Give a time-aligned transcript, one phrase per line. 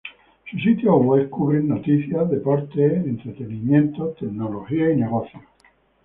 [0.49, 5.43] Sus sitios web cubren noticias, deportes, entretenimiento, tecnología y negocios.